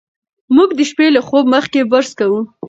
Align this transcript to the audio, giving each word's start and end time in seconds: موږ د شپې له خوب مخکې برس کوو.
موږ 0.55 0.69
د 0.77 0.81
شپې 0.89 1.07
له 1.15 1.21
خوب 1.27 1.45
مخکې 1.55 1.79
برس 1.91 2.11
کوو. 2.19 2.41